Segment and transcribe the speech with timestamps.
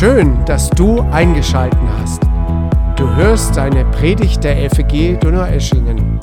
[0.00, 2.22] Schön, dass du eingeschalten hast.
[2.96, 6.18] Du hörst eine Predigt der FEG Donaueschingen.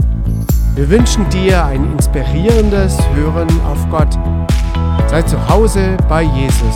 [0.73, 4.11] Wir wünschen dir ein inspirierendes Hören auf Gott.
[5.07, 6.75] Sei zu Hause bei Jesus.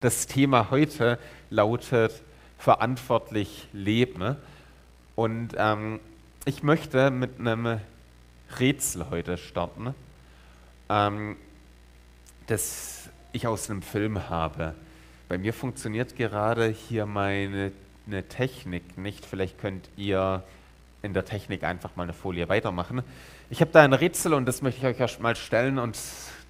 [0.00, 2.10] Das Thema heute lautet
[2.58, 4.34] verantwortlich leben.
[5.14, 6.00] Und ähm,
[6.44, 7.78] ich möchte mit einem
[8.58, 9.94] Rätsel heute starten,
[10.88, 11.36] ähm,
[12.48, 14.74] das ich aus einem Film habe.
[15.32, 17.72] Bei mir funktioniert gerade hier meine
[18.06, 19.24] eine Technik nicht.
[19.24, 20.42] Vielleicht könnt ihr
[21.00, 23.02] in der Technik einfach mal eine Folie weitermachen.
[23.48, 25.98] Ich habe da ein Rätsel und das möchte ich euch mal stellen und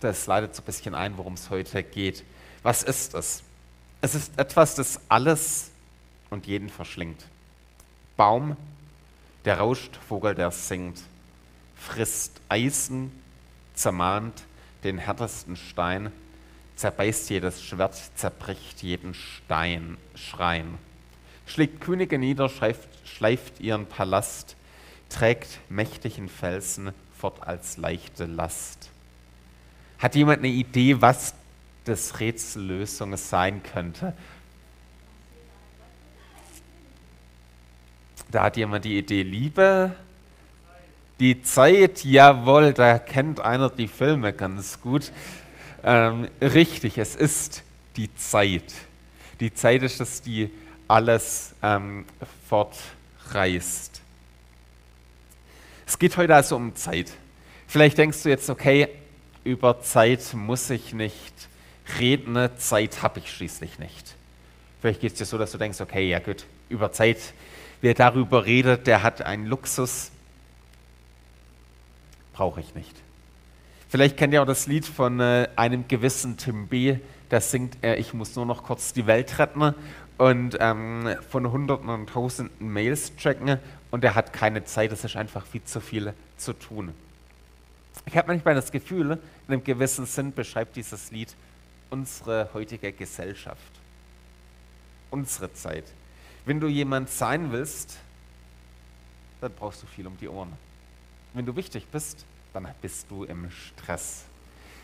[0.01, 2.25] das leitet so ein bisschen ein, worum es heute geht.
[2.65, 3.45] Was ist es?
[4.01, 5.71] Es ist etwas, das alles
[6.31, 7.25] und jeden verschlingt.
[8.17, 8.57] Baum,
[9.45, 11.01] der rauscht, Vogel, der singt,
[11.77, 13.13] frisst Eisen,
[13.75, 14.43] zermahnt
[14.83, 16.11] den härtesten Stein,
[16.83, 20.79] zerbeißt jedes Schwert, zerbricht jeden Stein, Schrein,
[21.47, 24.57] schlägt Könige nieder, schleift, schleift ihren Palast,
[25.09, 28.91] trägt mächtigen Felsen fort als leichte Last.
[30.01, 31.35] Hat jemand eine Idee, was
[31.85, 34.13] das Rätsellösung sein könnte?
[38.29, 39.95] Da hat jemand die Idee Liebe.
[41.21, 45.13] Die Zeit, jawohl, da kennt einer die Filme ganz gut.
[45.85, 47.63] Ähm, richtig, es ist
[47.97, 48.73] die Zeit.
[49.41, 50.51] Die Zeit ist es, die
[50.87, 52.05] alles ähm,
[52.49, 54.01] fortreißt.
[55.87, 57.13] Es geht heute also um Zeit.
[57.67, 58.89] Vielleicht denkst du jetzt, okay,
[59.45, 61.35] über Zeit muss ich nicht
[61.99, 64.15] reden, Zeit habe ich schließlich nicht.
[64.81, 67.19] Vielleicht geht es dir so, dass du denkst, okay, ja gut, über Zeit,
[67.81, 70.11] wer darüber redet, der hat einen Luxus,
[72.33, 72.95] brauche ich nicht.
[73.93, 76.97] Vielleicht kennt ihr auch das Lied von äh, einem gewissen Tim B.,
[77.29, 79.75] da singt er, ich muss nur noch kurz die Welt retten
[80.17, 83.59] und ähm, von Hunderten und Tausenden Mails checken
[83.91, 86.95] und er hat keine Zeit, es ist einfach viel zu viel zu tun.
[88.07, 91.35] Ich habe manchmal das Gefühl, in einem gewissen Sinn beschreibt dieses Lied
[91.91, 93.73] unsere heutige Gesellschaft,
[95.11, 95.85] unsere Zeit.
[96.47, 97.99] Wenn du jemand sein willst,
[99.43, 100.55] dann brauchst du viel um die Ohren.
[101.35, 104.25] Wenn du wichtig bist, dann bist du im Stress.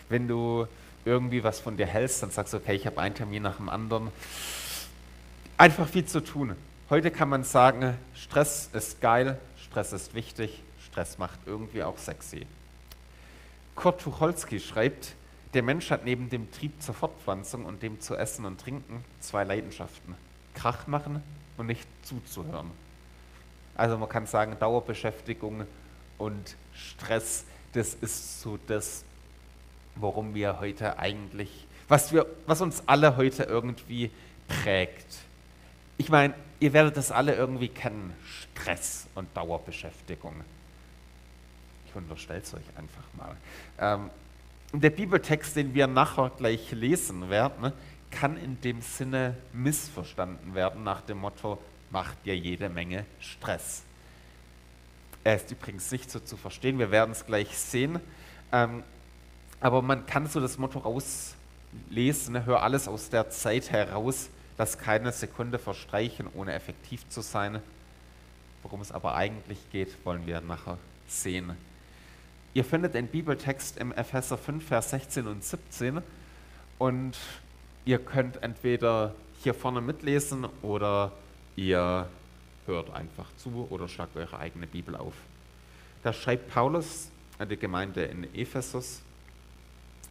[0.09, 0.67] Wenn du
[1.05, 3.69] irgendwie was von dir hältst, dann sagst du, okay, ich habe einen Termin nach dem
[3.69, 4.11] anderen.
[5.57, 6.55] Einfach viel zu tun.
[6.91, 12.47] Heute kann man sagen, Stress ist geil, Stress ist wichtig, Stress macht irgendwie auch sexy.
[13.75, 15.15] Kurt Tucholsky schreibt,
[15.55, 19.45] der Mensch hat neben dem Trieb zur Fortpflanzung und dem zu essen und trinken zwei
[19.45, 20.15] Leidenschaften.
[20.55, 21.23] Krach machen
[21.57, 22.71] und nicht zuzuhören.
[23.75, 25.65] Also man kann sagen, Dauerbeschäftigung
[26.19, 29.05] und Stress das ist so das,
[29.97, 34.11] worum wir heute eigentlich, was, wir, was uns alle heute irgendwie
[34.47, 35.19] prägt.
[35.97, 40.35] Ich meine, ihr werdet das alle irgendwie kennen, Stress und Dauerbeschäftigung.
[41.87, 43.37] Ich unterstelle es euch einfach mal.
[43.79, 44.11] Ähm,
[44.73, 47.73] der Bibeltext, den wir nachher gleich lesen werden,
[48.11, 51.59] kann in dem Sinne missverstanden werden nach dem Motto,
[51.91, 53.83] macht dir jede Menge Stress.
[55.29, 58.01] Er ist übrigens nicht so zu verstehen, wir werden es gleich sehen.
[58.51, 58.83] Ähm,
[59.61, 62.47] aber man kann so das Motto rauslesen, ne?
[62.47, 67.61] hör alles aus der Zeit heraus, dass keine Sekunde verstreichen, ohne effektiv zu sein.
[68.63, 70.79] Worum es aber eigentlich geht, wollen wir nachher
[71.09, 71.53] sehen.
[72.55, 76.01] Ihr findet den Bibeltext im Epheser 5, Vers 16 und 17
[76.79, 77.19] und
[77.85, 81.13] ihr könnt entweder hier vorne mitlesen oder
[81.55, 82.09] ihr
[82.69, 85.15] hört einfach zu oder schlagt eure eigene Bibel auf.
[86.05, 87.09] Da schreibt Paulus
[87.39, 89.01] an die Gemeinde in Ephesus,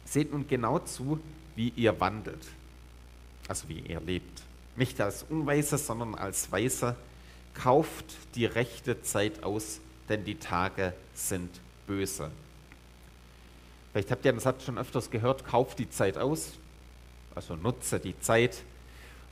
[0.04, 1.18] seht nun genau zu,
[1.56, 2.46] wie ihr wandelt,
[3.48, 4.42] also wie ihr lebt.
[4.76, 6.94] Nicht als Unweise, sondern als Weise.
[7.54, 8.04] Kauft
[8.36, 11.50] die rechte Zeit aus, denn die Tage sind
[11.86, 12.30] böse.
[13.92, 16.52] Vielleicht habt ihr den Satz schon öfters gehört, kauft die Zeit aus,
[17.34, 18.62] also nutze die Zeit.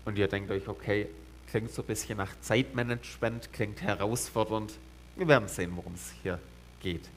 [0.05, 1.09] Und ihr denkt euch, okay,
[1.51, 4.73] Klingt so ein bisschen nach Zeitmanagement, klingt herausfordernd.
[5.17, 6.39] Wir werden sehen, worum es hier
[6.81, 7.09] geht.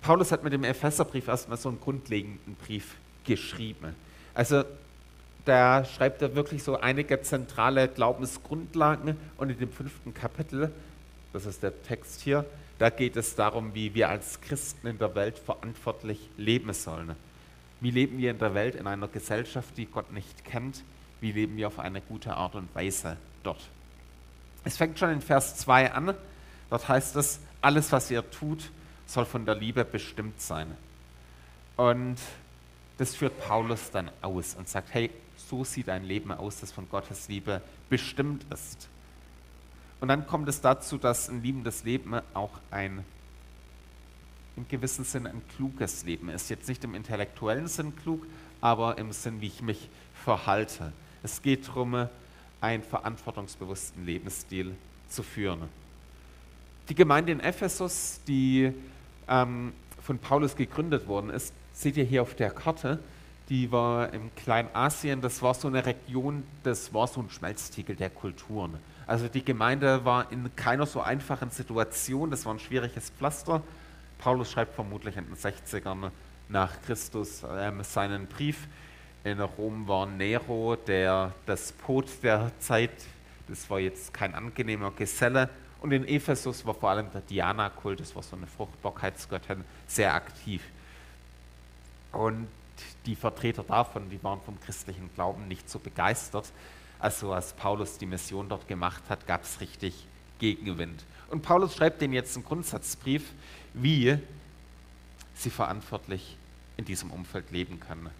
[0.00, 2.94] Paulus hat mit dem Epheserbrief erstmal so einen grundlegenden Brief
[3.24, 3.94] geschrieben.
[4.34, 4.64] Also
[5.44, 10.70] da schreibt er wirklich so einige zentrale Glaubensgrundlagen und in dem fünften Kapitel,
[11.32, 12.44] das ist der Text hier,
[12.78, 17.14] da geht es darum, wie wir als Christen in der Welt verantwortlich leben sollen.
[17.80, 20.82] Wie leben wir in der Welt, in einer Gesellschaft, die Gott nicht kennt?
[21.20, 23.60] Wie leben wir auf eine gute Art und Weise dort.
[24.64, 26.14] Es fängt schon in Vers 2 an.
[26.70, 28.70] Dort heißt es, alles, was ihr tut,
[29.06, 30.76] soll von der Liebe bestimmt sein.
[31.76, 32.16] Und
[32.98, 35.10] das führt Paulus dann aus und sagt, hey,
[35.48, 38.88] so sieht ein Leben aus, das von Gottes Liebe bestimmt ist.
[40.00, 43.04] Und dann kommt es dazu, dass ein liebendes Leben auch ein
[44.56, 46.48] im gewissen Sinn ein kluges Leben ist.
[46.48, 48.24] Jetzt nicht im intellektuellen Sinn klug,
[48.60, 49.88] aber im Sinn, wie ich mich
[50.24, 50.92] verhalte.
[51.24, 52.06] Es geht darum,
[52.60, 54.76] einen verantwortungsbewussten Lebensstil
[55.08, 55.62] zu führen.
[56.90, 58.70] Die Gemeinde in Ephesus, die
[59.26, 59.72] ähm,
[60.02, 62.98] von Paulus gegründet worden ist, seht ihr hier auf der Karte,
[63.48, 68.10] die war im Kleinasien, das war so eine Region, das war so ein Schmelztiegel der
[68.10, 68.78] Kulturen.
[69.06, 73.62] Also die Gemeinde war in keiner so einfachen Situation, das war ein schwieriges Pflaster.
[74.18, 76.10] Paulus schreibt vermutlich in den 60ern
[76.50, 78.68] nach Christus äh, seinen Brief.
[79.24, 82.90] In Rom war Nero der Despot der Zeit,
[83.48, 85.48] das war jetzt kein angenehmer Geselle.
[85.80, 90.62] Und in Ephesus war vor allem der Diana-Kult, das war so eine Fruchtbarkeitsgöttin, sehr aktiv.
[92.12, 92.48] Und
[93.06, 96.52] die Vertreter davon, die waren vom christlichen Glauben nicht so begeistert.
[96.98, 100.06] Also als Paulus die Mission dort gemacht hat, gab es richtig
[100.38, 101.02] Gegenwind.
[101.30, 103.32] Und Paulus schreibt denen jetzt einen Grundsatzbrief,
[103.72, 104.18] wie
[105.34, 106.36] sie verantwortlich
[106.76, 108.10] in diesem Umfeld leben können.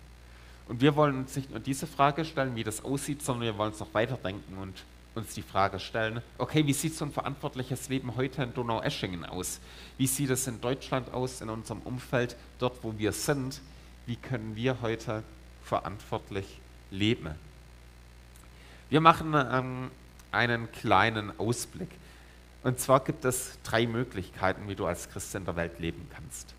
[0.68, 3.72] Und wir wollen uns nicht nur diese Frage stellen, wie das aussieht, sondern wir wollen
[3.72, 4.84] es noch weiterdenken und
[5.14, 9.60] uns die Frage stellen, okay, wie sieht so ein verantwortliches Leben heute in Donaueschingen aus?
[9.96, 13.60] Wie sieht es in Deutschland aus, in unserem Umfeld, dort wo wir sind?
[14.06, 15.22] wie können wir heute
[15.64, 16.46] verantwortlich
[16.90, 17.30] leben.
[18.90, 19.90] Wir machen ähm,
[20.30, 21.88] einen kleinen Ausblick.
[22.62, 26.54] Und zwar gibt es drei Möglichkeiten, wie du als Christ in der Welt leben kannst.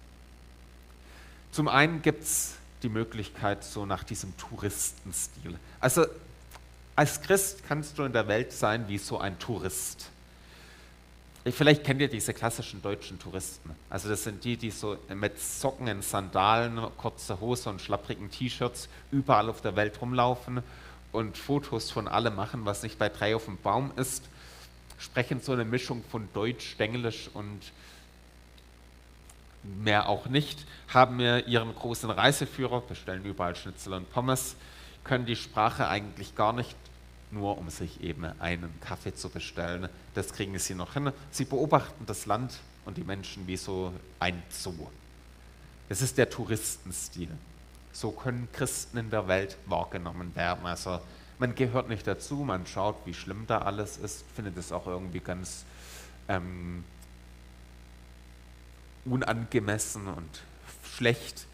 [1.51, 2.55] Zum einen gibt es
[2.85, 5.57] die Möglichkeit so nach diesem Touristenstil.
[5.79, 6.05] Also
[6.95, 10.11] als Christ kannst du in der Welt sein wie so ein Tourist.
[11.43, 13.71] Vielleicht kennt ihr diese klassischen deutschen Touristen.
[13.89, 18.87] Also das sind die, die so mit Socken in Sandalen, kurzer Hose und schlapprigen T-Shirts
[19.11, 20.61] überall auf der Welt rumlaufen
[21.11, 24.23] und Fotos von allem machen, was nicht bei drei auf dem Baum ist,
[24.99, 27.61] sprechen so eine Mischung von Deutsch, Englisch und
[29.83, 34.55] mehr auch nicht, haben mir ihren großen Reiseführer, bestellen überall Schnitzel und Pommes,
[35.03, 36.75] können die Sprache eigentlich gar nicht
[37.31, 39.89] nur um sich eben einen Kaffee zu bestellen.
[40.13, 41.11] Das kriegen sie noch hin.
[41.31, 44.87] Sie beobachten das Land und die Menschen wie so ein Zoo.
[45.89, 47.29] Das ist der Touristenstil.
[47.91, 50.65] So können Christen in der Welt wahrgenommen werden.
[50.65, 50.99] Also
[51.39, 55.19] man gehört nicht dazu, man schaut, wie schlimm da alles ist, findet es auch irgendwie
[55.19, 55.65] ganz
[56.27, 56.83] ähm,
[59.05, 60.41] unangemessen und
[60.95, 61.45] schlecht.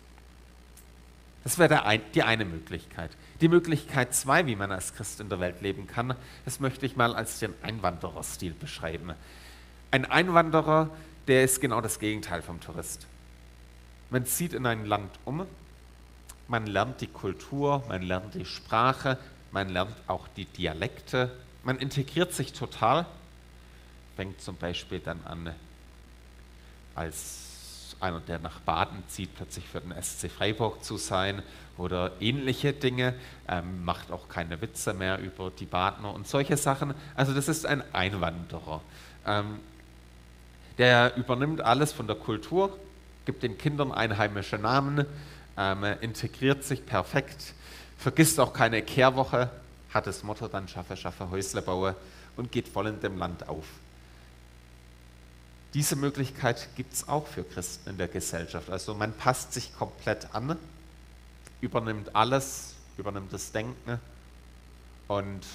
[1.44, 3.12] Das wäre die eine Möglichkeit.
[3.42, 6.16] Die Möglichkeit zwei, wie man als Christ in der Welt leben kann,
[6.46, 9.14] das möchte ich mal als den Einwandererstil beschreiben.
[9.90, 10.90] Ein Einwanderer,
[11.28, 13.08] der ist genau das Gegenteil vom Tourist.
[14.12, 15.46] Man zieht in ein Land um,
[16.48, 19.18] man lernt die Kultur, man lernt die Sprache,
[19.52, 21.32] man lernt auch die Dialekte,
[21.64, 23.06] man integriert sich total,
[24.16, 25.56] fängt zum Beispiel dann an,
[26.96, 31.44] als einer, der nach Baden zieht, plötzlich für den SC Freiburg zu sein
[31.78, 33.14] oder ähnliche Dinge,
[33.48, 36.94] ähm, macht auch keine Witze mehr über die Badener und solche Sachen.
[37.16, 38.82] Also das ist ein Einwanderer.
[39.26, 39.60] Ähm,
[40.78, 42.78] der übernimmt alles von der Kultur,
[43.26, 45.06] gibt den Kindern einheimische Namen,
[45.58, 47.54] ähm, integriert sich perfekt,
[47.98, 49.50] vergisst auch keine Kehrwoche,
[49.94, 51.96] hat das Motto dann schaffe, schaffe, Häusle baue
[52.36, 53.66] und geht voll in dem Land auf.
[55.74, 58.70] Diese Möglichkeit gibt es auch für Christen in der Gesellschaft.
[58.70, 60.58] Also man passt sich komplett an,
[61.62, 64.00] übernimmt alles, übernimmt das Denken
[65.08, 65.46] und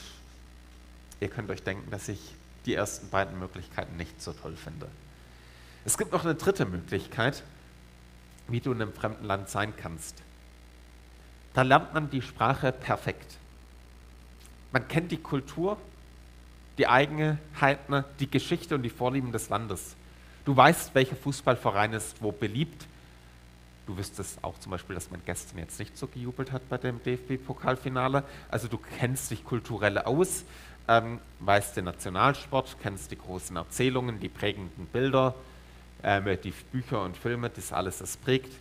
[1.20, 4.88] ihr könnt euch denken, dass ich die ersten beiden Möglichkeiten nicht so toll finde.
[5.84, 7.42] Es gibt noch eine dritte Möglichkeit,
[8.48, 10.22] wie du in einem fremden Land sein kannst.
[11.54, 13.36] Da lernt man die Sprache perfekt.
[14.72, 15.78] Man kennt die Kultur,
[16.78, 19.94] die Eigenheiten, die Geschichte und die Vorlieben des Landes.
[20.46, 22.86] Du weißt, welcher Fußballverein ist wo beliebt.
[23.84, 27.02] Du wüsstest auch zum Beispiel, dass man gestern jetzt nicht so gejubelt hat bei dem
[27.02, 28.22] DFB-Pokalfinale.
[28.48, 30.44] Also du kennst dich kulturell aus,
[30.86, 35.34] ähm, weißt den Nationalsport, kennst die großen Erzählungen, die prägenden Bilder,
[36.04, 38.52] ähm, die Bücher und Filme, das alles, das prägt.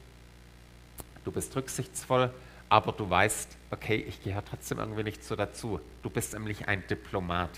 [1.24, 2.32] Du bist rücksichtsvoll,
[2.68, 5.80] aber du weißt, okay, ich gehöre trotzdem irgendwie nicht so dazu.
[6.02, 7.52] Du bist nämlich ein Diplomat.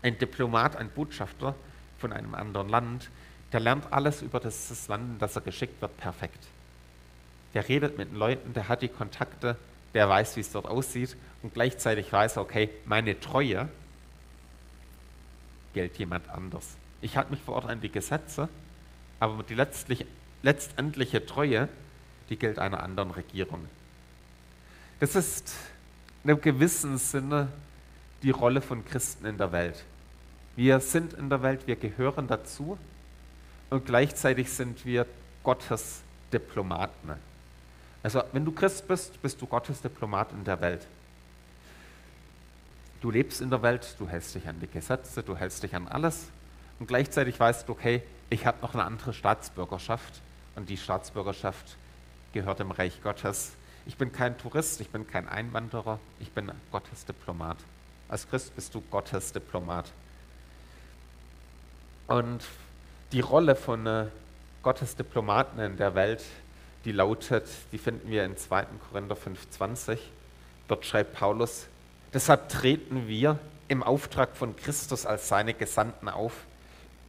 [0.00, 1.54] Ein Diplomat, ein Botschafter
[1.98, 3.10] von einem anderen Land,
[3.52, 6.46] der lernt alles über das, Land, das er geschickt wird, perfekt.
[7.54, 9.56] Der redet mit den Leuten, der hat die Kontakte,
[9.94, 13.68] der weiß, wie es dort aussieht und gleichzeitig weiß er, okay, meine Treue
[15.72, 16.76] gilt jemand anders.
[17.00, 18.48] Ich halte mich vor Ort an die Gesetze,
[19.20, 20.04] aber die letztlich,
[20.42, 21.68] letztendliche Treue,
[22.28, 23.66] die gilt einer anderen Regierung.
[25.00, 25.54] Das ist
[26.24, 27.48] in einem gewissen Sinne
[28.22, 29.84] die Rolle von Christen in der Welt.
[30.56, 32.76] Wir sind in der Welt, wir gehören dazu
[33.70, 35.06] und gleichzeitig sind wir
[35.42, 37.12] Gottes Diplomaten.
[38.02, 40.86] Also wenn du Christ bist, bist du Gottes Diplomat in der Welt.
[43.00, 45.86] Du lebst in der Welt, du hältst dich an die Gesetze, du hältst dich an
[45.86, 46.26] alles
[46.78, 50.20] und gleichzeitig weißt du, okay, ich habe noch eine andere Staatsbürgerschaft
[50.56, 51.76] und die Staatsbürgerschaft
[52.32, 53.52] gehört dem Reich Gottes.
[53.86, 57.56] Ich bin kein Tourist, ich bin kein Einwanderer, ich bin Gottes Diplomat.
[58.08, 59.92] Als Christ bist du Gottes Diplomat.
[62.06, 62.44] Und
[63.12, 64.06] die Rolle von äh,
[64.62, 66.22] Gottes Diplomaten in der Welt,
[66.84, 68.66] die lautet, die finden wir in 2.
[68.90, 69.98] Korinther 5,20.
[70.68, 71.66] Dort schreibt Paulus,
[72.12, 73.38] deshalb treten wir
[73.68, 76.32] im Auftrag von Christus als seine Gesandten auf.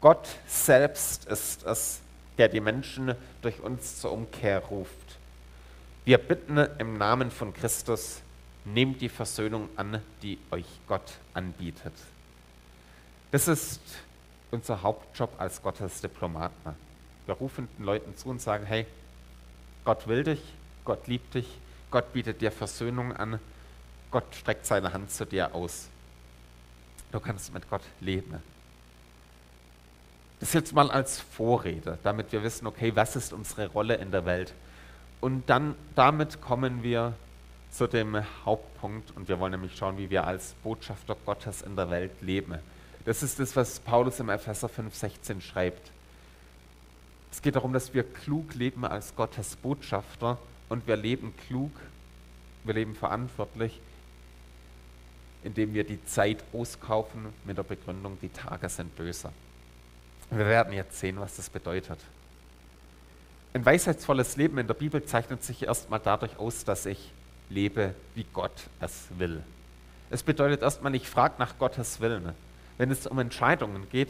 [0.02, 2.00] Gott selbst ist es,
[2.38, 5.18] der die Menschen durch uns zur Umkehr ruft.
[6.06, 8.22] Wir bitten im Namen von Christus,
[8.64, 11.94] nehmt die Versöhnung an, die euch Gott anbietet.
[13.32, 13.82] Das ist
[14.52, 16.76] unser Hauptjob als Gottes Diplomaten.
[17.26, 18.86] Wir rufen den Leuten zu und sagen, hey,
[19.86, 20.42] Gott will dich,
[20.86, 21.48] Gott liebt dich,
[21.92, 23.40] Gott bietet dir Versöhnung an,
[24.12, 25.88] Gott streckt seine Hand zu dir aus.
[27.12, 28.42] Du kannst mit Gott leben.
[30.40, 34.26] Das jetzt mal als Vorrede, damit wir wissen, okay, was ist unsere Rolle in der
[34.26, 34.54] Welt?
[35.22, 37.14] Und dann damit kommen wir
[37.72, 41.90] zu dem Hauptpunkt und wir wollen nämlich schauen, wie wir als Botschafter Gottes in der
[41.90, 42.56] Welt leben.
[43.10, 45.90] Das ist das, was Paulus im Epheser 5,16 schreibt.
[47.32, 50.38] Es geht darum, dass wir klug leben als Gottes Botschafter
[50.70, 51.72] und wir leben klug,
[52.66, 53.82] wir leben verantwortlich,
[55.44, 59.32] indem wir die Zeit auskaufen mit der Begründung, die Tage sind böse.
[60.30, 61.98] Wir werden jetzt sehen, was das bedeutet.
[63.56, 67.12] Ein weisheitsvolles Leben in der Bibel zeichnet sich erstmal dadurch aus, dass ich
[67.50, 69.42] lebe, wie Gott es will.
[70.12, 72.36] Es bedeutet erstmal, ich frage nach Gottes Willen.
[72.80, 74.10] Wenn es um Entscheidungen geht,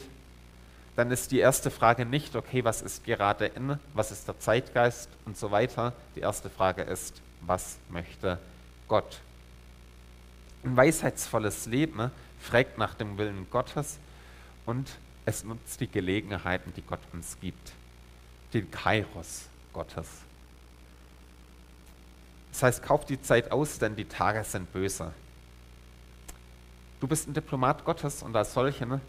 [0.96, 5.10] dann ist die erste Frage nicht, okay, was ist gerade in, was ist der Zeitgeist
[5.26, 5.92] und so weiter.
[6.16, 8.38] Die erste Frage ist, was möchte
[8.88, 9.22] Gott?
[10.64, 13.98] Ein weisheitsvolles Leben fragt nach dem Willen Gottes
[14.68, 14.88] und
[15.26, 17.72] es nutzt die Gelegenheiten, die Gott uns gibt.
[18.54, 20.08] Den Kairos Gottes.
[22.52, 25.12] Das heißt, kauf die Zeit aus, denn die Tage sind böse.
[27.00, 29.00] Du bist ein Diplomat Gottes und als solchen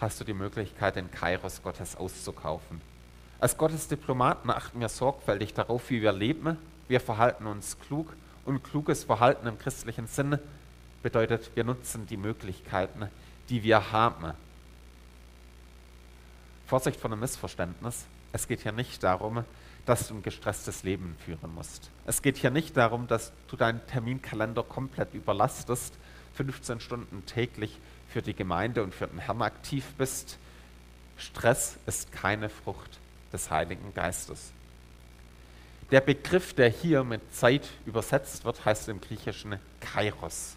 [0.00, 2.80] hast du die Möglichkeit, den Kairos Gottes auszukaufen.
[3.38, 6.58] Als Gottes Diplomaten achten wir sorgfältig darauf, wie wir leben.
[6.88, 8.12] Wir verhalten uns klug
[8.44, 10.40] und kluges Verhalten im christlichen Sinne
[11.02, 13.08] bedeutet, wir nutzen die Möglichkeiten,
[13.48, 14.32] die wir haben.
[16.66, 18.04] Vorsicht vor einem Missverständnis.
[18.32, 19.44] Es geht hier nicht darum,
[19.86, 21.90] dass du ein gestresstes Leben führen musst.
[22.04, 25.94] Es geht hier nicht darum, dass du deinen Terminkalender komplett überlastest
[26.40, 27.78] 15 Stunden täglich
[28.08, 30.38] für die Gemeinde und für den Herrn aktiv bist.
[31.18, 32.98] Stress ist keine Frucht
[33.30, 34.50] des Heiligen Geistes.
[35.90, 40.56] Der Begriff, der hier mit Zeit übersetzt wird, heißt im Griechischen Kairos.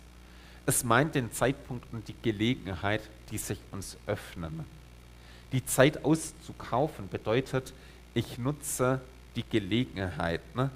[0.66, 4.63] Es meint den Zeitpunkt und die Gelegenheit, die sich uns öffnen.
[5.52, 7.74] Die Zeit auszukaufen bedeutet,
[8.13, 9.02] ich nutze
[9.36, 10.42] die Gelegenheit.
[10.56, 10.70] Ne?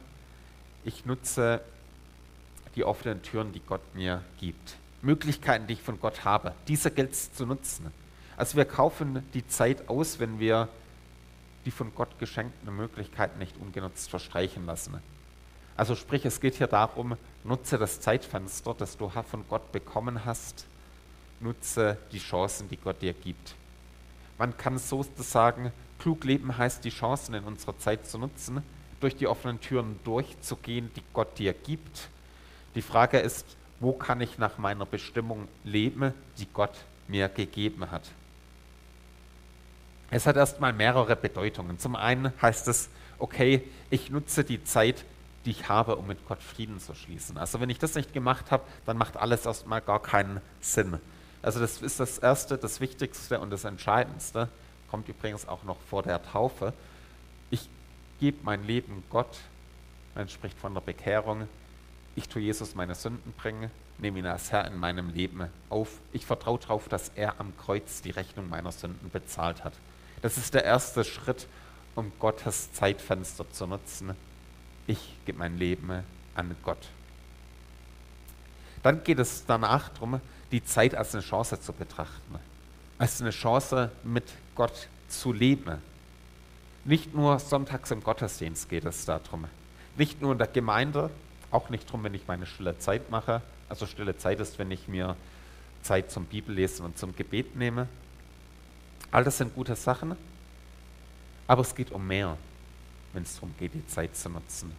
[0.83, 1.61] Ich nutze
[2.75, 4.75] die offenen Türen, die Gott mir gibt.
[5.01, 6.53] Möglichkeiten, die ich von Gott habe.
[6.67, 7.91] Diese gilt zu nutzen.
[8.35, 10.67] Also wir kaufen die Zeit aus, wenn wir
[11.65, 15.01] die von Gott geschenkten Möglichkeiten nicht ungenutzt verstreichen lassen.
[15.75, 20.65] Also sprich, es geht hier darum, nutze das Zeitfenster, das du von Gott bekommen hast,
[21.39, 23.55] nutze die Chancen, die Gott dir gibt.
[24.37, 28.63] Man kann sozusagen, klug leben heißt, die Chancen in unserer Zeit zu nutzen,
[28.99, 32.09] durch die offenen Türen durchzugehen, die Gott dir gibt.
[32.75, 33.45] Die Frage ist,
[33.79, 36.73] wo kann ich nach meiner Bestimmung leben, die Gott
[37.07, 38.03] mir gegeben hat.
[40.09, 41.79] Es hat erstmal mehrere Bedeutungen.
[41.79, 45.03] Zum einen heißt es, okay, ich nutze die Zeit,
[45.45, 47.37] die ich habe, um mit Gott Frieden zu schließen.
[47.37, 50.99] Also wenn ich das nicht gemacht habe, dann macht alles erstmal gar keinen Sinn.
[51.41, 54.49] Also das ist das Erste, das Wichtigste und das Entscheidendste.
[54.89, 56.73] Kommt übrigens auch noch vor der Taufe.
[57.49, 57.69] Ich
[58.19, 59.37] gebe mein Leben Gott.
[60.15, 61.47] Man spricht von der Bekehrung
[62.17, 63.69] ich tue Jesus meine Sünden bringen,
[63.99, 65.99] nehme ihn als Herr in meinem Leben auf.
[66.11, 69.73] Ich vertraue darauf, dass er am Kreuz die Rechnung meiner Sünden bezahlt hat.
[70.23, 71.47] Das ist der erste Schritt,
[71.93, 74.15] um Gottes Zeitfenster zu nutzen.
[74.87, 76.89] Ich gebe mein Leben an Gott.
[78.81, 80.19] Dann geht es danach darum,
[80.51, 82.39] die Zeit als eine Chance zu betrachten.
[82.97, 85.77] Als eine Chance, mit Gott zu leben.
[86.83, 89.45] Nicht nur sonntags im Gottesdienst geht es darum.
[89.97, 91.11] Nicht nur in der Gemeinde,
[91.51, 93.41] auch nicht darum, wenn ich meine stille Zeit mache.
[93.69, 95.15] Also stille Zeit ist, wenn ich mir
[95.81, 97.87] Zeit zum Bibellesen und zum Gebet nehme.
[99.11, 100.15] All das sind gute Sachen,
[101.47, 102.37] aber es geht um mehr,
[103.13, 104.71] wenn es darum geht, die Zeit zu nutzen.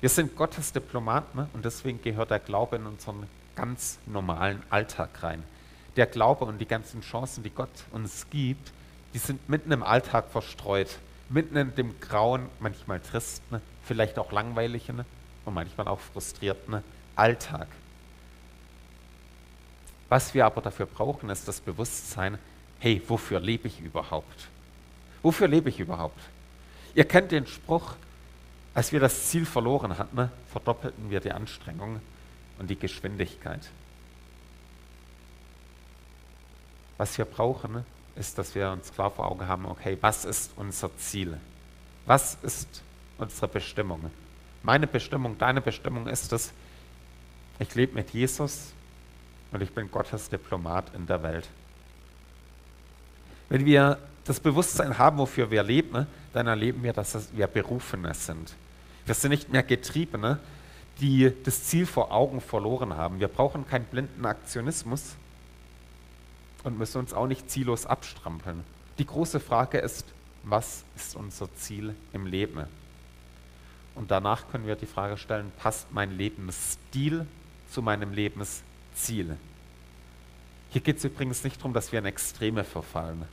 [0.00, 5.42] Wir sind Gottes Diplomaten und deswegen gehört der Glaube in unseren ganz normalen Alltag rein.
[5.96, 8.72] Der Glaube und die ganzen Chancen, die Gott uns gibt,
[9.12, 10.98] die sind mitten im Alltag verstreut,
[11.28, 15.04] mitten in dem grauen, manchmal tristen, vielleicht auch langweiligen
[15.50, 16.82] und manchmal auch frustrierten
[17.16, 17.66] Alltag.
[20.08, 22.38] Was wir aber dafür brauchen, ist das Bewusstsein,
[22.78, 24.48] hey, wofür lebe ich überhaupt?
[25.22, 26.18] Wofür lebe ich überhaupt?
[26.94, 27.94] Ihr kennt den Spruch,
[28.74, 32.00] als wir das Ziel verloren hatten, verdoppelten wir die Anstrengung
[32.58, 33.68] und die Geschwindigkeit.
[36.96, 40.96] Was wir brauchen, ist, dass wir uns klar vor Augen haben, okay, was ist unser
[40.96, 41.38] Ziel?
[42.06, 42.82] Was ist
[43.18, 44.10] unsere Bestimmung?
[44.62, 46.52] Meine Bestimmung, deine Bestimmung ist es,
[47.58, 48.72] ich lebe mit Jesus
[49.52, 51.48] und ich bin Gottes Diplomat in der Welt.
[53.48, 58.54] Wenn wir das Bewusstsein haben, wofür wir leben, dann erleben wir, dass wir Berufene sind.
[59.06, 60.38] Wir sind nicht mehr Getriebene,
[61.00, 63.18] die das Ziel vor Augen verloren haben.
[63.18, 65.16] Wir brauchen keinen blinden Aktionismus
[66.62, 68.62] und müssen uns auch nicht ziellos abstrampeln.
[68.98, 70.04] Die große Frage ist,
[70.42, 72.66] was ist unser Ziel im Leben?
[73.94, 77.26] Und danach können wir die Frage stellen, passt mein Lebensstil
[77.70, 79.36] zu meinem Lebensziel?
[80.70, 83.24] Hier geht es übrigens nicht darum, dass wir in Extreme verfallen.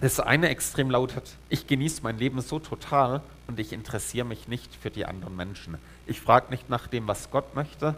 [0.00, 4.74] Das eine Extrem lautet, ich genieße mein Leben so total und ich interessiere mich nicht
[4.76, 5.76] für die anderen Menschen.
[6.06, 7.96] Ich frage nicht nach dem, was Gott möchte.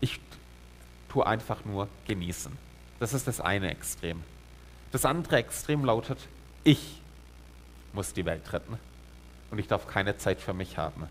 [0.00, 0.20] Ich
[1.08, 2.52] tue einfach nur genießen.
[3.00, 4.22] Das ist das eine Extrem.
[4.92, 6.18] Das andere Extrem lautet,
[6.62, 7.00] ich
[7.94, 8.78] muss die Welt retten
[9.52, 11.06] und ich darf keine Zeit für mich haben.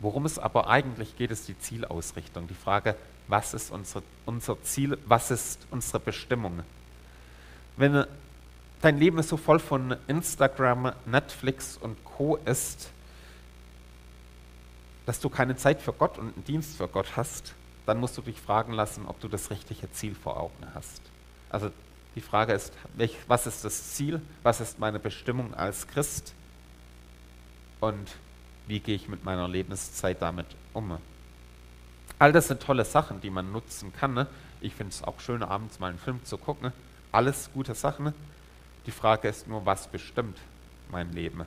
[0.00, 2.48] Worum es aber eigentlich geht, ist die Zielausrichtung.
[2.48, 2.96] Die Frage,
[3.28, 6.62] was ist unsere, unser Ziel, was ist unsere Bestimmung?
[7.76, 8.04] wenn
[8.80, 12.90] dein Leben so voll von Instagram, Netflix und Co ist,
[15.06, 17.54] dass du keine Zeit für Gott und einen Dienst für Gott hast,
[17.86, 21.00] dann musst du dich fragen lassen, ob du das richtige Ziel vor Augen hast.
[21.50, 21.70] Also
[22.14, 22.72] die Frage ist,
[23.26, 24.20] was ist das Ziel?
[24.42, 26.34] Was ist meine Bestimmung als Christ?
[27.80, 28.16] Und
[28.66, 30.98] wie gehe ich mit meiner Lebenszeit damit um?
[32.18, 34.14] All das sind tolle Sachen, die man nutzen kann.
[34.14, 34.26] Ne?
[34.60, 36.72] Ich finde es auch schön, abends mal einen Film zu gucken.
[37.12, 38.12] Alles gute Sachen.
[38.86, 40.38] Die Frage ist nur, was bestimmt
[40.90, 41.46] mein Leben?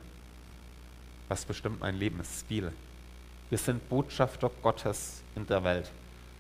[1.28, 2.72] Was bestimmt mein Lebensstil?
[3.50, 5.92] Wir sind Botschafter Gottes in der Welt.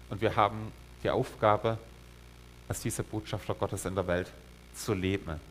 [0.09, 0.71] Und wir haben
[1.03, 1.77] die Aufgabe,
[2.71, 4.31] als diese Botschafter Gottes in der Welt
[4.73, 5.41] zu leben.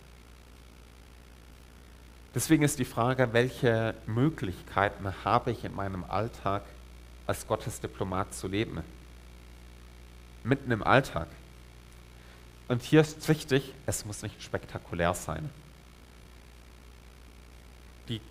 [2.34, 6.62] Deswegen ist die Frage, welche Möglichkeiten habe ich in meinem Alltag
[7.26, 8.82] als Gottes Diplomat zu leben?
[10.44, 11.26] Mitten im Alltag.
[12.68, 15.50] Und hier ist wichtig, es muss nicht spektakulär sein.
[18.08, 18.22] Die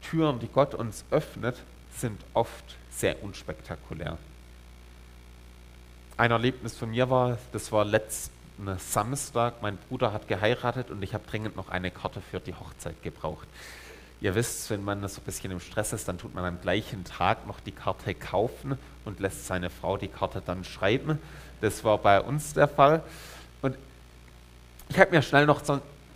[0.00, 1.62] Türen, die Gott uns öffnet,
[1.94, 4.16] sind oft sehr unspektakulär.
[6.18, 11.14] Ein Erlebnis von mir war, das war letzten Samstag, mein Bruder hat geheiratet und ich
[11.14, 13.46] habe dringend noch eine Karte für die Hochzeit gebraucht.
[14.20, 17.04] Ihr wisst, wenn man so ein bisschen im Stress ist, dann tut man am gleichen
[17.04, 21.20] Tag noch die Karte kaufen und lässt seine Frau die Karte dann schreiben.
[21.60, 23.04] Das war bei uns der Fall.
[23.62, 23.76] Und
[24.88, 25.62] ich habe mir schnell noch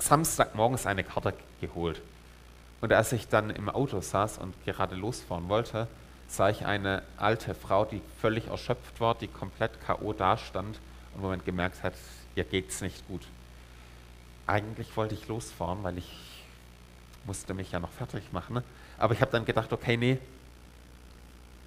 [0.01, 2.03] Samstagmorgens eine Karte geholt.
[2.81, 5.87] Und als ich dann im Auto saß und gerade losfahren wollte,
[6.33, 10.13] sah ich eine alte Frau, die völlig erschöpft war, die komplett K.O.
[10.13, 10.79] dastand
[11.15, 11.95] und wo man gemerkt hat,
[12.35, 13.23] ihr geht's nicht gut.
[14.47, 16.11] Eigentlich wollte ich losfahren, weil ich
[17.25, 18.63] musste mich ja noch fertig machen.
[18.99, 20.19] Aber ich habe dann gedacht, okay, nee,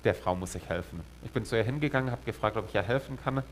[0.03, 1.01] der Frau muss ich helfen.
[1.23, 3.43] Ich bin zu ihr hingegangen, habe gefragt, ob ich ihr helfen kann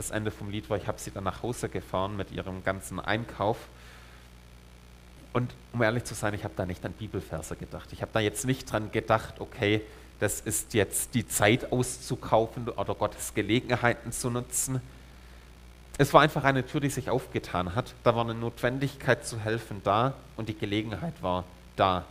[0.00, 2.98] das Ende vom Lied war, ich habe sie dann nach Hause gefahren mit ihrem ganzen
[2.98, 3.58] Einkauf.
[5.34, 7.92] Und um ehrlich zu sein, ich habe da nicht an Bibelverse gedacht.
[7.92, 9.82] Ich habe da jetzt nicht dran gedacht, okay,
[10.20, 14.80] das ist jetzt die Zeit auszukaufen oder Gottes Gelegenheiten zu nutzen.
[15.98, 17.94] Es war einfach eine Tür, die sich aufgetan hat.
[18.04, 21.44] Da war eine Notwendigkeit zu helfen da und die Gelegenheit war
[21.76, 22.04] da.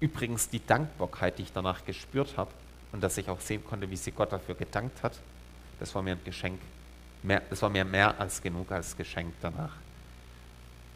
[0.00, 2.50] Übrigens die Dankbarkeit, die ich danach gespürt habe
[2.92, 5.18] und dass ich auch sehen konnte, wie sie Gott dafür gedankt hat,
[5.80, 6.60] das war mir ein Geschenk
[7.22, 9.72] mehr, das war mir mehr als genug als Geschenk danach.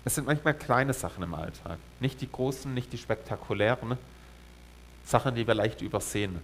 [0.05, 3.98] Es sind manchmal kleine Sachen im Alltag, nicht die großen, nicht die spektakulären,
[5.04, 6.40] Sachen, die wir leicht übersehen.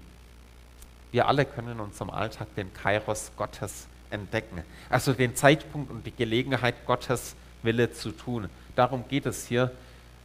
[1.10, 6.12] Wir alle können in unserem Alltag den Kairos Gottes entdecken, also den Zeitpunkt und die
[6.12, 8.48] Gelegenheit Gottes Wille zu tun.
[8.76, 9.70] Darum geht es hier.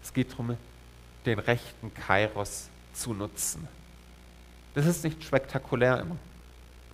[0.03, 0.57] Es geht darum,
[1.25, 3.67] den rechten Kairos zu nutzen.
[4.73, 6.17] Das ist nicht spektakulär immer.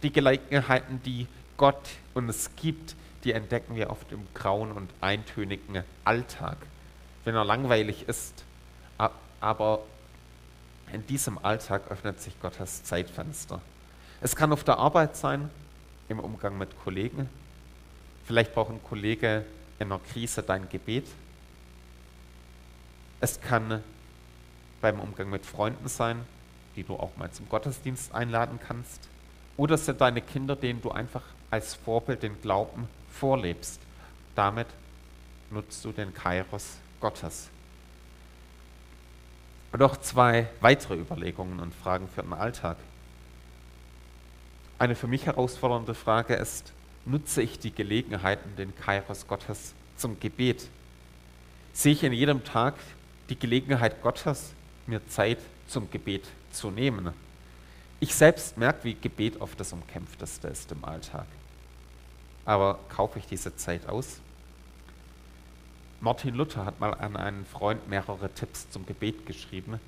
[0.03, 6.57] Die Gelegenheiten, die Gott uns gibt, die entdecken wir oft im grauen und eintönigen Alltag,
[7.25, 8.45] wenn er langweilig ist.
[9.41, 9.81] Aber
[10.93, 13.61] in diesem Alltag öffnet sich Gottes Zeitfenster.
[14.21, 15.49] Es kann auf der Arbeit sein,
[16.09, 17.29] im Umgang mit Kollegen.
[18.25, 19.45] Vielleicht braucht ein Kollege
[19.77, 21.05] in einer Krise dein Gebet.
[23.21, 23.83] Es kann
[24.81, 26.25] beim Umgang mit Freunden sein,
[26.75, 29.07] die du auch mal zum Gottesdienst einladen kannst.
[29.57, 33.79] Oder es sind deine Kinder, denen du einfach als Vorbild den Glauben vorlebst.
[34.35, 34.67] Damit
[35.51, 37.49] nutzt du den Kairos Gottes.
[39.77, 42.77] Auch zwei weitere Überlegungen und Fragen für den Alltag.
[44.77, 46.73] Eine für mich herausfordernde Frage ist,
[47.05, 50.67] nutze ich die Gelegenheiten, den Kairos Gottes zum Gebet?
[51.73, 52.75] Sehe ich in jedem Tag
[53.29, 54.53] die Gelegenheit Gottes,
[54.87, 57.13] mir Zeit zum Gebet zu nehmen?
[57.99, 61.27] Ich selbst merke, wie Gebet oft das Umkämpfteste ist im Alltag.
[62.45, 64.19] Aber kaufe ich diese Zeit aus?
[66.01, 69.79] Martin Luther hat mal an einen Freund mehrere Tipps zum Gebet geschrieben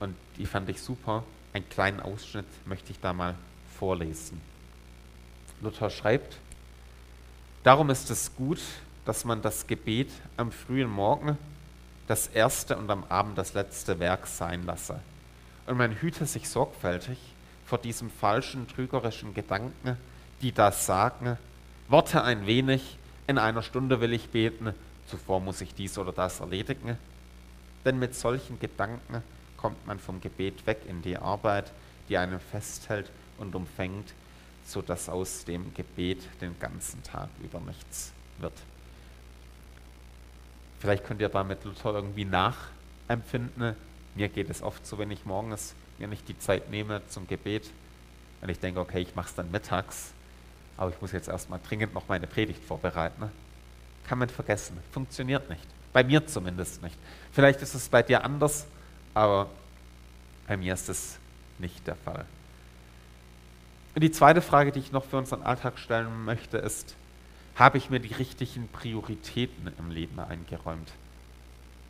[0.00, 1.22] und die fand ich super.
[1.52, 3.34] Einen kleinen Ausschnitt möchte ich da mal
[3.78, 4.40] vorlesen.
[5.60, 6.38] Luther schreibt,
[7.62, 8.60] Darum ist es gut,
[9.04, 11.36] dass man das Gebet am frühen Morgen
[12.06, 15.00] das erste und am Abend das letzte Werk sein lasse.
[15.66, 17.18] Und man hüte sich sorgfältig
[17.64, 19.96] vor diesem falschen, trügerischen Gedanken,
[20.42, 21.38] die das sagen,
[21.88, 24.72] Worte ein wenig, in einer Stunde will ich beten,
[25.06, 26.98] zuvor muss ich dies oder das erledigen.
[27.84, 29.22] Denn mit solchen Gedanken
[29.56, 31.72] kommt man vom Gebet weg in die Arbeit,
[32.08, 34.12] die einen festhält und umfängt,
[34.64, 38.52] sodass aus dem Gebet den ganzen Tag über nichts wird.
[40.80, 43.76] Vielleicht könnt ihr damit Luther irgendwie nachempfinden.
[44.14, 47.70] Mir geht es oft so, wenn ich morgens mir nicht die Zeit nehme zum Gebet
[48.42, 50.12] und ich denke, okay, ich mache es dann mittags,
[50.76, 53.30] aber ich muss jetzt erstmal dringend noch meine Predigt vorbereiten.
[54.08, 54.78] Kann man vergessen.
[54.92, 55.66] Funktioniert nicht.
[55.92, 56.96] Bei mir zumindest nicht.
[57.32, 58.66] Vielleicht ist es bei dir anders,
[59.14, 59.48] aber
[60.46, 61.18] bei mir ist es
[61.58, 62.24] nicht der Fall.
[63.94, 66.94] Und die zweite Frage, die ich noch für unseren Alltag stellen möchte, ist,
[67.54, 70.92] habe ich mir die richtigen Prioritäten im Leben eingeräumt?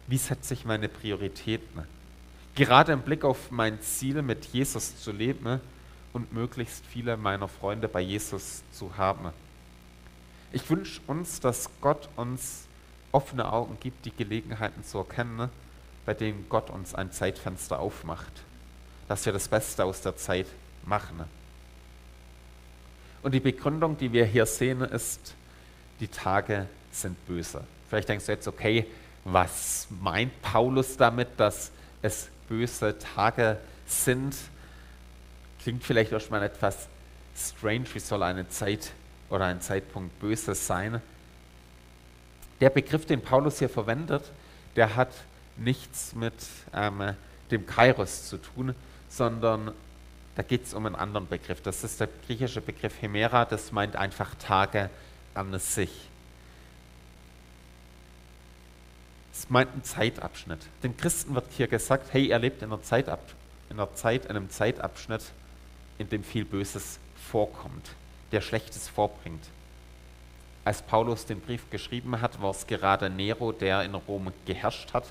[0.07, 1.83] Wie setze ich meine Prioritäten?
[2.55, 5.61] Gerade im Blick auf mein Ziel, mit Jesus zu leben
[6.13, 9.33] und möglichst viele meiner Freunde bei Jesus zu haben.
[10.53, 12.67] Ich wünsche uns, dass Gott uns
[13.13, 15.51] offene Augen gibt, die Gelegenheiten zu erkennen,
[16.05, 18.33] bei denen Gott uns ein Zeitfenster aufmacht,
[19.09, 20.47] dass wir das Beste aus der Zeit
[20.85, 21.25] machen.
[23.23, 25.35] Und die Begründung, die wir hier sehen, ist,
[25.99, 27.65] die Tage sind böse.
[27.89, 28.87] Vielleicht denkst du jetzt, okay,
[29.25, 34.37] was meint Paulus damit, dass es böse Tage sind?
[35.61, 36.87] Klingt vielleicht erstmal etwas
[37.37, 38.93] strange, wie soll eine Zeit
[39.31, 41.01] oder ein Zeitpunkt böse sein?
[42.61, 44.25] Der Begriff, den Paulus hier verwendet,
[44.77, 45.13] der hat
[45.57, 46.35] nichts mit
[46.73, 47.15] ähm,
[47.51, 48.75] dem Kairos zu tun,
[49.09, 49.73] sondern
[50.35, 51.63] da geht es um einen anderen Begriff.
[51.63, 54.91] Das ist der griechische Begriff Hemera, das meint einfach Tage
[55.35, 56.09] an sich.
[59.33, 60.61] Es meint einen Zeitabschnitt.
[60.83, 63.21] Den Christen wird hier gesagt, hey, er lebt in einer, Zeitab
[63.69, 65.23] in einer Zeit, in einem Zeitabschnitt,
[65.99, 66.99] in dem viel Böses
[67.31, 67.91] vorkommt,
[68.33, 69.45] der Schlechtes vorbringt.
[70.65, 75.05] Als Paulus den Brief geschrieben hat, war es gerade Nero, der in Rom geherrscht hat,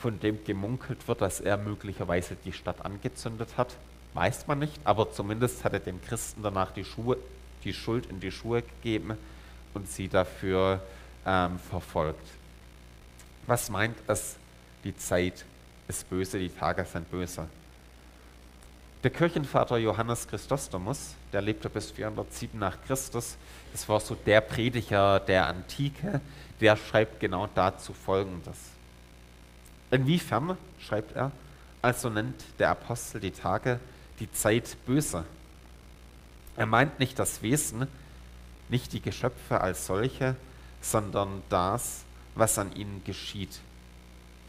[0.00, 3.74] von dem gemunkelt wird, dass er möglicherweise die Stadt angezündet hat
[4.14, 7.16] weiß man nicht, aber zumindest hat er den Christen danach die, Schuhe,
[7.64, 9.16] die Schuld in die Schuhe gegeben
[9.74, 10.82] und sie dafür
[11.26, 12.26] ähm, verfolgt.
[13.46, 14.36] Was meint es,
[14.84, 15.44] die Zeit
[15.86, 17.48] ist böse, die Tage sind böse?
[19.04, 23.36] Der Kirchenvater Johannes Christostomus, der lebte bis 407 nach Christus,
[23.70, 26.20] das war so der Prediger der Antike,
[26.60, 28.56] der schreibt genau dazu Folgendes.
[29.92, 31.30] Inwiefern, schreibt er,
[31.80, 33.78] also nennt der Apostel die Tage
[34.18, 35.24] die Zeit böse.
[36.56, 37.86] Er meint nicht das Wesen,
[38.68, 40.34] nicht die Geschöpfe als solche,
[40.80, 42.02] sondern das,
[42.34, 43.60] was an ihnen geschieht.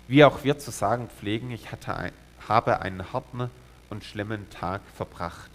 [0.08, 2.12] Wie auch wir zu sagen pflegen, ich ein,
[2.48, 3.52] habe einen harten
[3.90, 5.52] und schlimmen Tag verbracht.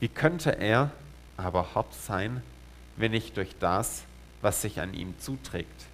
[0.00, 0.90] Wie könnte er
[1.36, 2.42] aber hart sein,
[2.96, 4.04] wenn nicht durch das,
[4.42, 5.86] was sich an ihm zuträgt?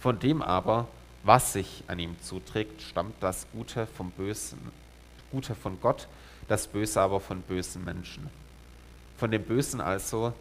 [0.00, 0.88] Von dem aber,
[1.24, 4.58] was sich an ihm zuträgt, stammt das Gute vom Bösen
[5.30, 6.08] Gute von Gott,
[6.48, 8.30] das Böse aber von bösen Menschen.
[9.18, 10.32] Von dem Bösen also,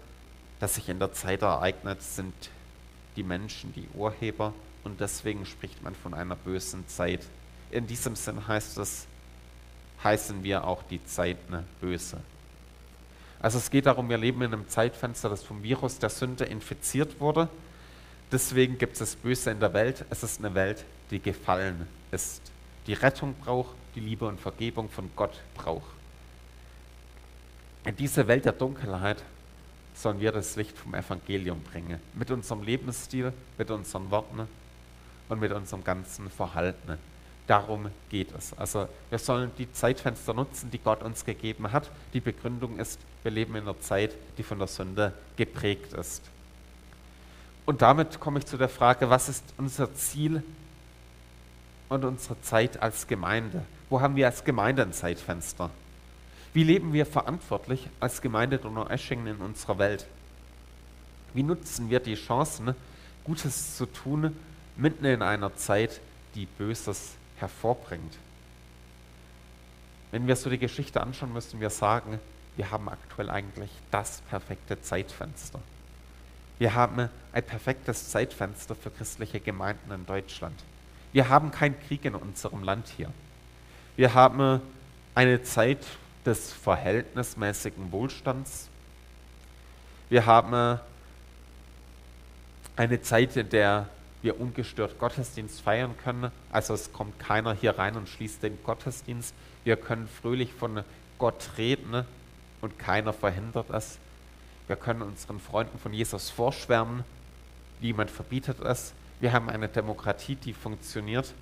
[0.59, 2.33] das sich in der Zeit ereignet, sind
[3.15, 7.21] die Menschen, die Urheber und deswegen spricht man von einer bösen Zeit.
[7.71, 9.07] In diesem Sinn heißt es,
[10.05, 12.17] heißen wir auch die Zeit eine böse.
[13.41, 17.19] Also es geht darum, wir leben in einem Zeitfenster, das vom Virus der Sünde infiziert
[17.19, 17.49] wurde.
[18.31, 20.05] Deswegen gibt es das Böse in der Welt.
[20.09, 22.41] Es ist eine Welt, die gefallen ist,
[22.87, 25.93] die Rettung braucht, die Liebe und Vergebung von Gott braucht.
[27.83, 29.21] In diese Welt der Dunkelheit
[29.93, 31.99] sollen wir das Licht vom Evangelium bringen.
[32.13, 34.47] Mit unserem Lebensstil, mit unseren Worten
[35.29, 36.97] und mit unserem ganzen Verhalten.
[37.47, 38.57] Darum geht es.
[38.57, 41.91] Also wir sollen die Zeitfenster nutzen, die Gott uns gegeben hat.
[42.13, 46.23] Die Begründung ist, wir leben in einer Zeit, die von der Sünde geprägt ist.
[47.65, 50.43] Und damit komme ich zu der Frage, was ist unser Ziel
[51.89, 53.63] und unsere Zeit als Gemeinde?
[53.89, 55.69] Wo haben wir als Gemeinde ein Zeitfenster?
[56.53, 60.07] Wie leben wir verantwortlich als Gemeinde Donau-Eschingen in unserer Welt?
[61.33, 62.73] Wie nutzen wir die Chancen,
[63.23, 64.35] Gutes zu tun,
[64.77, 65.99] mitten in einer Zeit,
[66.33, 68.17] die Böses hervorbringt?
[70.11, 72.19] Wenn wir so die Geschichte anschauen, müssen wir sagen,
[72.55, 75.59] wir haben aktuell eigentlich das perfekte Zeitfenster.
[76.57, 80.55] Wir haben ein perfektes Zeitfenster für christliche Gemeinden in Deutschland.
[81.11, 83.11] Wir haben keinen Krieg in unserem Land hier.
[83.97, 84.61] Wir haben
[85.15, 85.85] eine Zeit,
[86.25, 88.67] des verhältnismäßigen Wohlstands.
[90.09, 90.79] Wir haben
[92.75, 93.87] eine Zeit, in der
[94.25, 96.29] wir ungestört Gottesdienst feiern können.
[96.51, 99.33] Also es kommt keiner hier rein und schließt den Gottesdienst.
[99.63, 100.83] Wir können fröhlich von
[101.17, 102.03] Gott reden
[102.59, 103.97] und keiner verhindert es.
[104.67, 107.05] Wir können unseren Freunden von Jesus vorschwärmen.
[107.79, 108.93] Niemand verbietet es.
[109.21, 111.33] Wir haben eine Demokratie, die funktioniert.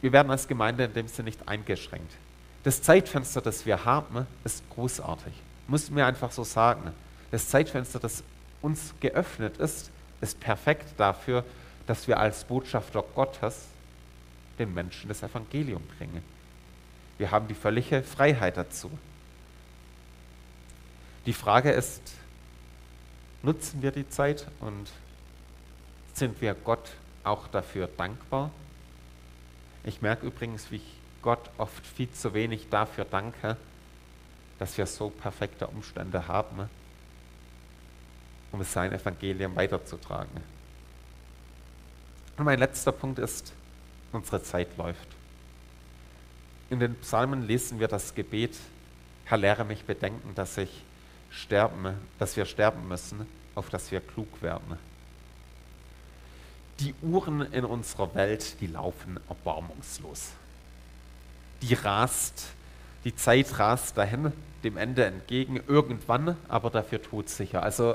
[0.00, 2.12] Wir werden als Gemeinde in dem Sinne nicht eingeschränkt
[2.66, 5.32] das Zeitfenster, das wir haben, ist großartig.
[5.68, 6.90] Muss mir einfach so sagen.
[7.30, 8.24] Das Zeitfenster, das
[8.60, 9.92] uns geöffnet ist,
[10.26, 11.44] ist perfekt dafür,
[11.86, 13.66] dass wir als Botschafter Gottes
[14.58, 16.22] den Menschen das Evangelium bringen.
[17.18, 18.90] Wir haben die völlige Freiheit dazu.
[21.26, 22.02] Die Frage ist,
[23.42, 24.90] nutzen wir die Zeit und
[26.12, 26.90] sind wir Gott
[27.24, 28.50] auch dafür dankbar?
[29.84, 33.56] Ich merke übrigens, wie ich Gott oft viel zu wenig dafür danke,
[34.58, 36.68] dass wir so perfekte Umstände haben,
[38.52, 40.30] um sein Evangelium weiterzutragen.
[42.36, 43.52] Und mein letzter Punkt ist,
[44.12, 45.08] unsere Zeit läuft.
[46.70, 48.56] In den Psalmen lesen wir das Gebet,
[49.24, 50.84] Herr, lehre mich bedenken, dass ich
[51.30, 54.78] sterben, dass wir sterben müssen, auf dass wir klug werden.
[56.80, 60.32] Die Uhren in unserer Welt, die laufen erbarmungslos
[61.62, 62.48] die rast,
[63.04, 64.32] die Zeit rast dahin,
[64.64, 67.62] dem Ende entgegen, irgendwann, aber dafür todsicher.
[67.62, 67.94] Also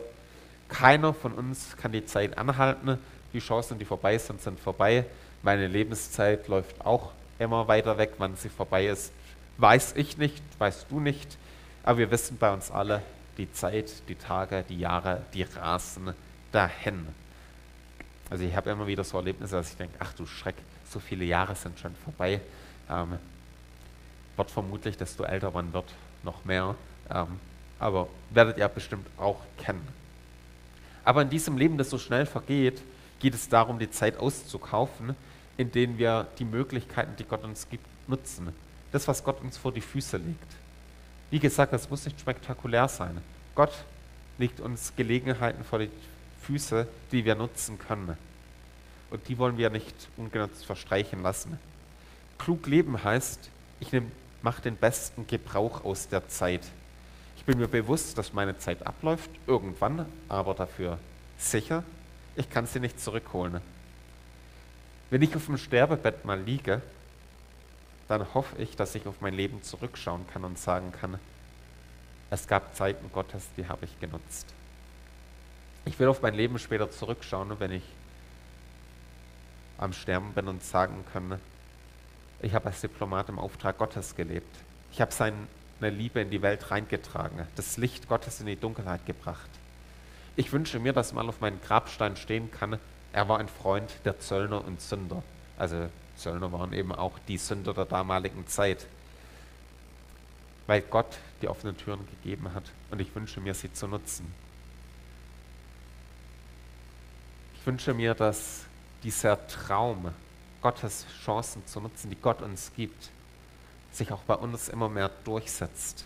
[0.71, 2.97] keiner von uns kann die Zeit anhalten.
[3.33, 5.05] Die Chancen, die vorbei sind, sind vorbei.
[5.43, 8.13] Meine Lebenszeit läuft auch immer weiter weg.
[8.17, 9.11] Wann sie vorbei ist,
[9.57, 11.37] weiß ich nicht, weißt du nicht.
[11.83, 13.01] Aber wir wissen bei uns alle,
[13.37, 16.13] die Zeit, die Tage, die Jahre, die rasen
[16.51, 17.07] dahin.
[18.29, 20.55] Also ich habe immer wieder so Erlebnisse, dass ich denke, ach du Schreck,
[20.89, 22.39] so viele Jahre sind schon vorbei.
[22.89, 23.17] Ähm,
[24.37, 25.91] wird vermutlich, desto älter man wird,
[26.23, 26.75] noch mehr.
[27.09, 27.39] Ähm,
[27.77, 30.00] aber werdet ihr bestimmt auch kennen.
[31.03, 32.81] Aber in diesem Leben, das so schnell vergeht,
[33.19, 35.15] geht es darum, die Zeit auszukaufen,
[35.57, 38.49] in denen wir die Möglichkeiten, die Gott uns gibt, nutzen.
[38.91, 40.51] Das, was Gott uns vor die Füße legt.
[41.29, 43.21] Wie gesagt, das muss nicht spektakulär sein.
[43.55, 43.73] Gott
[44.37, 45.89] legt uns Gelegenheiten vor die
[46.41, 48.17] Füße, die wir nutzen können.
[49.11, 51.59] Und die wollen wir nicht ungenutzt verstreichen lassen.
[52.37, 53.89] Klug leben heißt, ich
[54.41, 56.61] mache den besten Gebrauch aus der Zeit.
[57.41, 60.99] Ich bin mir bewusst, dass meine Zeit abläuft, irgendwann, aber dafür
[61.39, 61.83] sicher,
[62.35, 63.61] ich kann sie nicht zurückholen.
[65.09, 66.83] Wenn ich auf dem Sterbebett mal liege,
[68.07, 71.17] dann hoffe ich, dass ich auf mein Leben zurückschauen kann und sagen kann,
[72.29, 74.45] es gab Zeiten Gottes, die habe ich genutzt.
[75.85, 77.83] Ich will auf mein Leben später zurückschauen, wenn ich
[79.79, 81.39] am Sterben bin und sagen kann,
[82.39, 84.55] ich habe als Diplomat im Auftrag Gottes gelebt.
[84.91, 85.11] Ich habe
[85.81, 89.49] seine Liebe in die Welt reingetragen, das Licht Gottes in die Dunkelheit gebracht.
[90.35, 92.79] Ich wünsche mir, dass mal auf meinem Grabstein stehen kann,
[93.13, 95.21] er war ein Freund der Zöllner und Sünder.
[95.57, 98.85] Also Zöllner waren eben auch die Sünder der damaligen Zeit.
[100.67, 104.31] Weil Gott die offenen Türen gegeben hat und ich wünsche mir, sie zu nutzen.
[107.55, 108.65] Ich wünsche mir, dass
[109.03, 110.13] dieser Traum
[110.61, 113.09] Gottes Chancen zu nutzen, die Gott uns gibt,
[113.91, 116.05] sich auch bei uns immer mehr durchsetzt.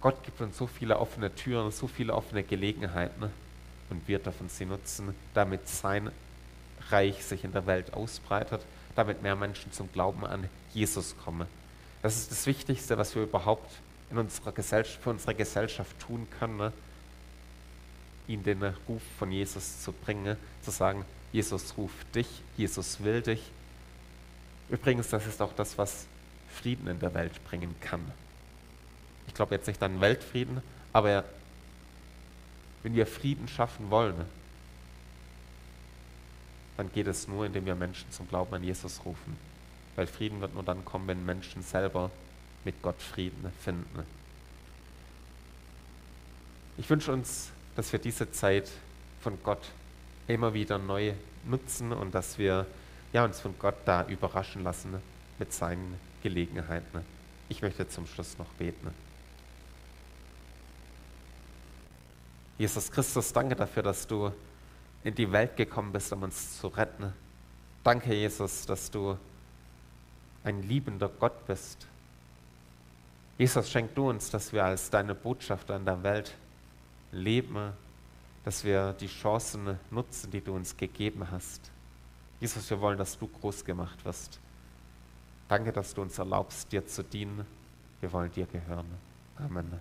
[0.00, 3.30] Gott gibt uns so viele offene Türen, so viele offene Gelegenheiten.
[3.90, 6.12] und wir dürfen sie nutzen, damit sein
[6.90, 8.62] Reich sich in der Welt ausbreitet,
[8.94, 11.48] damit mehr Menschen zum Glauben an Jesus kommen.
[12.00, 13.70] Das ist das Wichtigste, was wir überhaupt
[14.10, 16.72] in unserer Gesellschaft, für unsere Gesellschaft tun können, ne?
[18.26, 23.42] ihnen den Ruf von Jesus zu bringen, zu sagen, Jesus ruft dich, Jesus will dich.
[24.68, 26.06] Übrigens, das ist auch das, was
[26.50, 28.00] Frieden in der Welt bringen kann.
[29.26, 31.24] Ich glaube jetzt nicht an Weltfrieden, aber
[32.82, 34.24] wenn wir Frieden schaffen wollen,
[36.76, 39.36] dann geht es nur, indem wir Menschen zum Glauben an Jesus rufen.
[39.96, 42.10] Weil Frieden wird nur dann kommen, wenn Menschen selber
[42.64, 44.06] mit Gott Frieden finden.
[46.78, 48.70] Ich wünsche uns, dass wir diese Zeit
[49.20, 49.68] von Gott
[50.26, 51.12] immer wieder neu
[51.44, 52.66] nutzen und dass wir
[53.12, 54.94] ja, uns von Gott da überraschen lassen
[55.38, 57.04] mit seinen Gelegenheiten.
[57.48, 58.90] Ich möchte zum Schluss noch beten.
[62.58, 64.30] Jesus Christus, danke dafür, dass du
[65.02, 67.12] in die Welt gekommen bist, um uns zu retten.
[67.82, 69.16] Danke, Jesus, dass du
[70.44, 71.86] ein liebender Gott bist.
[73.38, 76.34] Jesus, schenk du uns, dass wir als deine Botschafter in der Welt
[77.12, 77.72] leben,
[78.44, 81.70] dass wir die Chancen nutzen, die du uns gegeben hast.
[82.40, 84.38] Jesus, wir wollen, dass du groß gemacht wirst.
[85.50, 87.44] Danke, dass du uns erlaubst, dir zu dienen.
[87.98, 88.86] Wir wollen dir gehören.
[89.36, 89.80] Amen.